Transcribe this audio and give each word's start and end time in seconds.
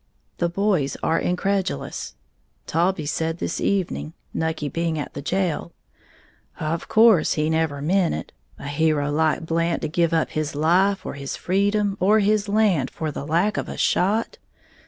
The 0.39 0.49
boys 0.49 0.97
are 1.03 1.19
incredulous. 1.19 2.15
Taulbee 2.65 3.05
said 3.07 3.37
this 3.37 3.61
evening 3.61 4.13
(Nucky 4.33 4.67
being 4.67 4.97
at 4.97 5.13
the 5.13 5.21
jail), 5.21 5.73
"Of 6.59 6.87
course 6.87 7.33
he 7.33 7.51
never 7.51 7.83
meant 7.83 8.15
it, 8.15 8.31
a 8.57 8.65
hero 8.67 9.11
like 9.11 9.45
Blant 9.45 9.83
to 9.83 9.87
give 9.87 10.11
up 10.11 10.31
his 10.31 10.55
life, 10.55 11.05
or 11.05 11.13
his 11.13 11.35
freedom, 11.35 11.97
or 11.99 12.17
his 12.17 12.49
land, 12.49 12.89
for 12.89 13.11
the 13.11 13.27
lack 13.27 13.57
of 13.57 13.69
a 13.69 13.77
shot? 13.77 14.39